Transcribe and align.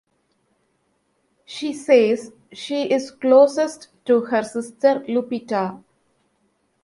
She 1.45 1.73
says 1.73 2.31
she 2.51 2.89
is 2.89 3.11
closest 3.11 3.89
to 4.05 4.21
her 4.21 4.41
sister 4.41 5.03
Lupita. 5.07 5.83